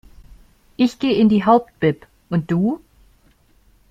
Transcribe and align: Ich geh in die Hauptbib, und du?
Ich 0.77 0.97
geh 0.97 1.11
in 1.13 1.29
die 1.29 1.43
Hauptbib, 1.45 2.07
und 2.31 2.49
du? 2.49 2.81